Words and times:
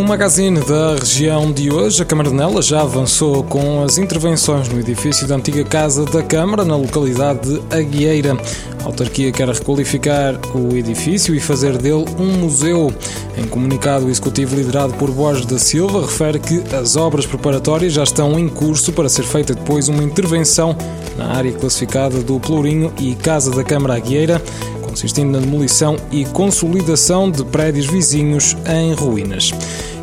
No 0.00 0.08
magazine 0.08 0.58
da 0.60 0.94
região 0.94 1.52
de 1.52 1.70
hoje, 1.70 2.02
a 2.02 2.06
Câmara 2.06 2.30
de 2.30 2.34
Nela 2.34 2.62
já 2.62 2.80
avançou 2.80 3.44
com 3.44 3.82
as 3.82 3.98
intervenções 3.98 4.66
no 4.70 4.80
edifício 4.80 5.26
da 5.28 5.36
antiga 5.36 5.62
Casa 5.62 6.06
da 6.06 6.22
Câmara, 6.22 6.64
na 6.64 6.74
localidade 6.74 7.40
de 7.46 7.76
Aguieira. 7.76 8.34
A 8.82 8.86
autarquia 8.86 9.30
quer 9.30 9.46
requalificar 9.46 10.40
o 10.54 10.74
edifício 10.74 11.34
e 11.34 11.38
fazer 11.38 11.76
dele 11.76 12.06
um 12.18 12.32
museu. 12.38 12.90
Em 13.36 13.46
comunicado, 13.46 14.06
o 14.06 14.10
executivo 14.10 14.56
liderado 14.56 14.94
por 14.94 15.10
Borges 15.10 15.44
da 15.44 15.58
Silva 15.58 16.00
refere 16.00 16.38
que 16.38 16.64
as 16.74 16.96
obras 16.96 17.26
preparatórias 17.26 17.92
já 17.92 18.02
estão 18.02 18.38
em 18.38 18.48
curso 18.48 18.94
para 18.94 19.08
ser 19.08 19.24
feita 19.24 19.54
depois 19.54 19.90
uma 19.90 20.02
intervenção 20.02 20.74
na 21.18 21.26
área 21.26 21.52
classificada 21.52 22.22
do 22.22 22.40
Pelourinho 22.40 22.90
e 22.98 23.14
Casa 23.14 23.50
da 23.50 23.62
Câmara 23.62 23.96
Aguieira, 23.96 24.42
consistindo 24.80 25.32
na 25.32 25.40
demolição 25.40 25.96
e 26.10 26.24
consolidação 26.24 27.30
de 27.30 27.44
prédios 27.44 27.84
vizinhos 27.84 28.56
em 28.66 28.94
ruínas. 28.94 29.52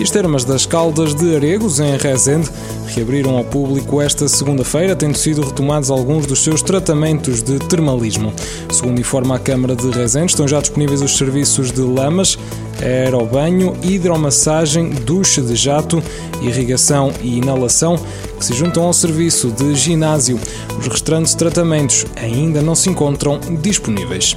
E 0.00 0.02
as 0.02 0.10
termas 0.10 0.46
das 0.46 0.64
Caldas 0.64 1.14
de 1.14 1.36
Aregos, 1.36 1.78
em 1.78 1.94
Rezende, 1.98 2.48
reabriram 2.86 3.36
ao 3.36 3.44
público 3.44 4.00
esta 4.00 4.26
segunda-feira, 4.28 4.96
tendo 4.96 5.14
sido 5.14 5.42
retomados 5.42 5.90
alguns 5.90 6.24
dos 6.24 6.42
seus 6.42 6.62
tratamentos 6.62 7.42
de 7.42 7.58
termalismo. 7.58 8.32
Segundo 8.72 8.98
informa 8.98 9.36
a 9.36 9.38
Câmara 9.38 9.76
de 9.76 9.90
Rezende, 9.90 10.30
estão 10.30 10.48
já 10.48 10.58
disponíveis 10.58 11.02
os 11.02 11.18
serviços 11.18 11.70
de 11.70 11.82
lamas, 11.82 12.38
aerobanho, 12.80 13.76
hidromassagem, 13.82 14.88
duche 14.88 15.42
de 15.42 15.54
jato, 15.54 16.02
irrigação 16.40 17.12
e 17.20 17.36
inalação, 17.36 18.00
que 18.38 18.46
se 18.46 18.54
juntam 18.54 18.84
ao 18.84 18.94
serviço 18.94 19.50
de 19.50 19.74
ginásio. 19.74 20.40
Os 20.78 20.86
restantes 20.86 21.34
tratamentos 21.34 22.06
ainda 22.16 22.62
não 22.62 22.74
se 22.74 22.88
encontram 22.88 23.38
disponíveis. 23.60 24.34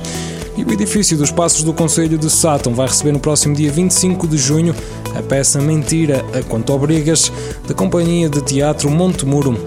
E 0.56 0.64
o 0.64 0.72
edifício 0.72 1.18
dos 1.18 1.32
Passos 1.32 1.64
do 1.64 1.74
Conselho 1.74 2.18
de 2.18 2.30
Sátão 2.30 2.76
vai 2.76 2.88
receber 2.88 3.12
no 3.12 3.20
próximo 3.20 3.56
dia 3.56 3.72
25 3.72 4.28
de 4.28 4.38
junho 4.38 4.76
a 5.16 5.22
peça 5.22 5.60
Mentira 5.60 6.24
a 6.34 6.44
Quanto 6.44 6.72
Obrigas, 6.74 7.32
da 7.68 7.74
Companhia 7.74 8.30
de 8.30 8.42
Teatro 8.42 8.90
Montemuro. 8.90 9.58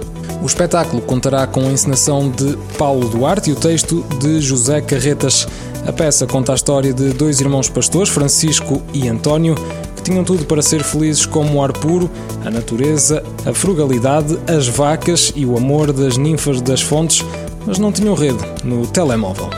O 0.43 0.47
espetáculo 0.47 1.03
contará 1.03 1.45
com 1.47 1.61
a 1.61 1.73
encenação 1.73 2.31
de 2.31 2.57
Paulo 2.79 3.09
Duarte 3.09 3.51
e 3.51 3.53
o 3.53 3.57
texto 3.57 4.05
de 4.21 4.41
José 4.41 4.81
Carretas. 4.81 5.49
A 5.87 5.93
peça 5.93 6.25
conta 6.27 6.53
a 6.53 6.55
história 6.55 6.93
de 6.93 7.13
dois 7.13 7.41
irmãos 7.41 7.69
pastores, 7.69 8.09
Francisco 8.09 8.81
e 8.93 9.09
António, 9.09 9.57
que 9.97 10.03
tinham 10.03 10.23
tudo 10.23 10.45
para 10.45 10.63
ser 10.63 10.85
felizes 10.85 11.27
como 11.27 11.55
o 11.55 11.63
ar 11.63 11.73
puro, 11.73 12.09
a 12.45 12.51
natureza, 12.51 13.25
a 13.45 13.53
frugalidade, 13.53 14.39
as 14.47 14.69
vacas 14.69 15.33
e 15.35 15.45
o 15.45 15.57
amor 15.57 15.93
das 15.93 16.17
ninfas 16.17 16.61
das 16.61 16.81
fontes, 16.81 17.25
mas 17.67 17.79
não 17.79 17.91
tinham 17.91 18.15
rede 18.15 18.39
no 18.63 18.87
telemóvel. 18.87 19.51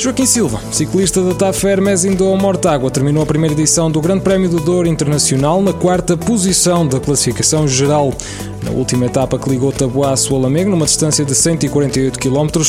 Joaquim 0.00 0.24
Silva, 0.24 0.58
ciclista 0.72 1.22
da 1.22 1.34
TAF 1.34 1.62
Hermes 1.66 2.06
Indoa 2.06 2.34
Mortágua, 2.34 2.90
terminou 2.90 3.22
a 3.22 3.26
primeira 3.26 3.54
edição 3.54 3.90
do 3.90 4.00
Grande 4.00 4.22
Prémio 4.22 4.48
do 4.48 4.58
Douro 4.58 4.88
Internacional 4.88 5.60
na 5.60 5.74
quarta 5.74 6.16
posição 6.16 6.88
da 6.88 6.98
classificação 6.98 7.68
geral. 7.68 8.10
Na 8.62 8.70
última 8.70 9.04
etapa 9.04 9.38
que 9.38 9.50
ligou 9.50 9.70
Taboaço 9.70 10.34
a 10.34 10.38
Lamego, 10.38 10.70
numa 10.70 10.86
distância 10.86 11.22
de 11.22 11.34
148 11.34 12.18
km, 12.18 12.62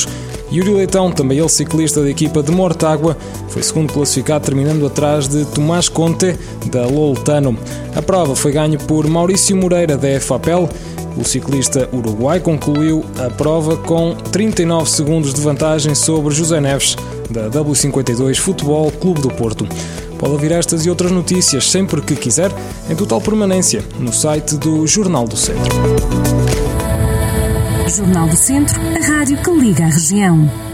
Yuri 0.52 0.73
Leitão, 0.73 1.10
também 1.10 1.38
ele 1.38 1.48
ciclista 1.48 2.02
da 2.02 2.10
equipa 2.10 2.44
de 2.44 2.52
Mortágua, 2.52 3.16
foi 3.48 3.64
segundo 3.64 3.94
classificado, 3.94 4.44
terminando 4.44 4.86
atrás 4.86 5.30
de 5.30 5.45
Tomás 5.45 5.88
Conte, 5.88 6.38
da 6.66 6.86
Loltano. 6.86 7.58
A 7.95 8.02
prova 8.02 8.36
foi 8.36 8.52
ganha 8.52 8.78
por 8.78 9.08
Maurício 9.08 9.56
Moreira, 9.56 9.95
da 9.95 10.20
FAPEL, 10.20 10.68
o 11.17 11.23
ciclista 11.23 11.89
uruguai 11.94 12.39
concluiu 12.39 13.04
a 13.20 13.30
prova 13.30 13.76
com 13.78 14.16
39 14.32 14.89
segundos 14.89 15.34
de 15.34 15.42
vantagem 15.42 15.94
sobre 15.94 16.34
José 16.34 16.60
Neves, 16.61 16.95
da 17.31 17.49
W52 17.49 18.37
Futebol 18.37 18.92
Clube 18.92 19.21
do 19.21 19.30
Porto. 19.30 19.67
Pode 20.19 20.33
ouvir 20.33 20.52
estas 20.52 20.86
e 20.86 20.89
outras 20.89 21.11
notícias 21.11 21.69
sempre 21.71 22.02
que 22.02 22.15
quiser, 22.15 22.52
em 22.89 22.95
total 22.95 23.21
permanência, 23.21 23.83
no 23.99 24.14
site 24.14 24.55
do 24.58 24.86
Jornal 24.86 25.27
do 25.27 25.36
Centro. 25.36 25.71
Jornal 27.87 28.27
do 28.27 28.37
Centro, 28.37 28.80
a 28.80 29.08
rádio 29.08 29.37
que 29.37 29.52
liga 29.52 29.83
a 29.83 29.89
região. 29.89 30.70